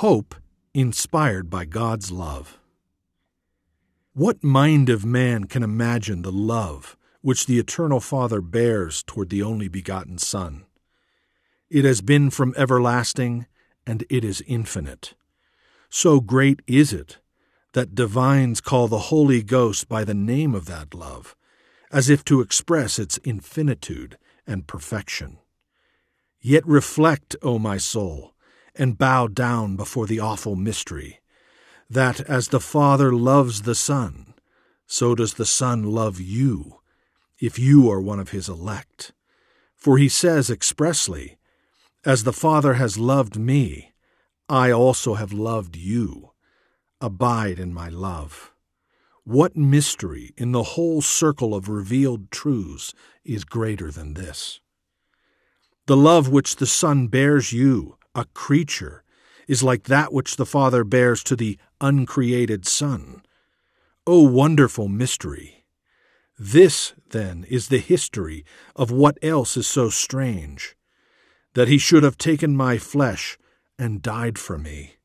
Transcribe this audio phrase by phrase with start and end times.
[0.00, 0.34] Hope
[0.72, 2.58] inspired by God's love.
[4.14, 9.42] What mind of man can imagine the love which the Eternal Father bears toward the
[9.42, 10.64] only begotten Son?
[11.68, 13.46] It has been from everlasting,
[13.86, 15.12] and it is infinite.
[15.90, 17.18] So great is it
[17.74, 21.36] that divines call the Holy Ghost by the name of that love,
[21.92, 25.36] as if to express its infinitude and perfection.
[26.40, 28.32] Yet reflect, O my soul,
[28.74, 31.20] and bow down before the awful mystery,
[31.88, 34.34] that as the Father loves the Son,
[34.86, 36.80] so does the Son love you,
[37.38, 39.12] if you are one of his elect.
[39.76, 41.38] For he says expressly,
[42.04, 43.92] As the Father has loved me,
[44.48, 46.32] I also have loved you.
[47.00, 48.52] Abide in my love.
[49.24, 52.92] What mystery in the whole circle of revealed truths
[53.24, 54.60] is greater than this?
[55.86, 59.04] The love which the Son bears you, a creature,
[59.48, 63.22] is like that which the Father bears to the uncreated Son.
[64.06, 65.64] O wonderful mystery!
[66.38, 68.44] This, then, is the history
[68.74, 70.76] of what else is so strange
[71.54, 73.36] that he should have taken my flesh
[73.78, 74.96] and died for me.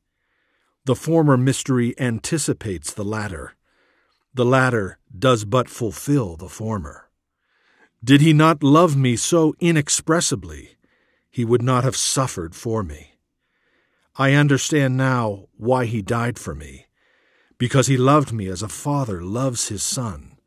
[0.84, 3.54] The former mystery anticipates the latter.
[4.32, 7.10] The latter does but fulfill the former.
[8.04, 10.75] Did he not love me so inexpressibly,
[11.36, 13.12] he would not have suffered for me.
[14.16, 16.86] I understand now why he died for me,
[17.58, 20.38] because he loved me as a father loves his son,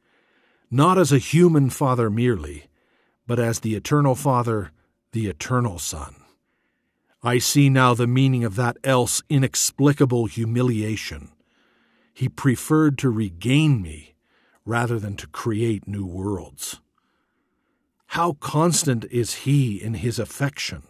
[0.71, 2.65] not as a human father merely,
[3.27, 4.71] but as the eternal Father,
[5.11, 6.15] the eternal Son.
[7.21, 11.29] I see now the meaning of that else inexplicable humiliation.
[12.15, 14.15] He preferred to regain me
[14.65, 16.79] rather than to create new worlds.
[18.13, 20.81] How constant is He in His affection!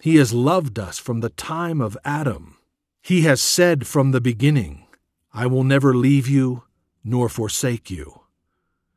[0.00, 2.58] He has loved us from the time of Adam.
[3.00, 4.88] He has said from the beginning,
[5.32, 6.64] I will never leave you
[7.04, 8.22] nor forsake you.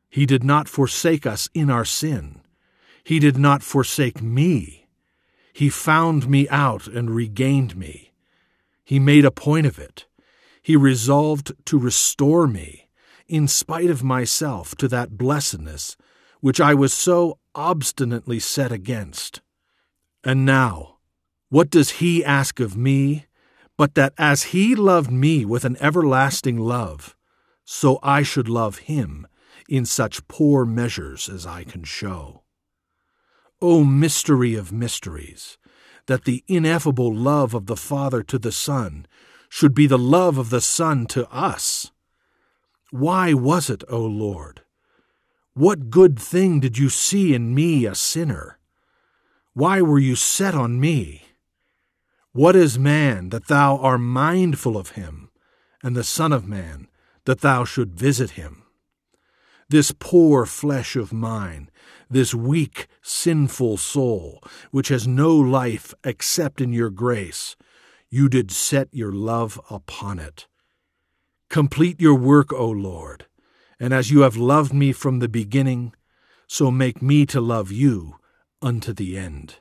[0.08, 2.40] He did not forsake us in our sin.
[3.04, 4.88] He did not forsake me.
[5.52, 8.12] He found me out and regained me.
[8.82, 10.06] He made a point of it.
[10.60, 12.88] He resolved to restore me,
[13.28, 15.96] in spite of myself, to that blessedness
[16.40, 19.40] which I was so obstinately set against.
[20.24, 20.98] And now,
[21.48, 23.26] what does he ask of me
[23.76, 27.16] but that as he loved me with an everlasting love,
[27.64, 29.26] so I should love him
[29.70, 32.42] in such poor measures as I can show?
[33.62, 35.56] O mystery of mysteries,
[36.06, 39.06] that the ineffable love of the Father to the Son
[39.48, 41.90] should be the love of the Son to us!
[42.90, 44.62] Why was it, O Lord?
[45.54, 48.58] What good thing did you see in me, a sinner?
[49.52, 51.24] Why were you set on me?
[52.30, 55.30] What is man that thou art mindful of him,
[55.82, 56.86] and the Son of Man
[57.24, 58.62] that thou should visit him?
[59.68, 61.68] This poor flesh of mine,
[62.08, 64.40] this weak, sinful soul,
[64.70, 67.56] which has no life except in your grace,
[68.08, 70.46] you did set your love upon it.
[71.48, 73.26] Complete your work, O Lord
[73.80, 75.94] and as you have loved me from the beginning,
[76.46, 78.16] so make me to love you
[78.60, 79.56] unto the end.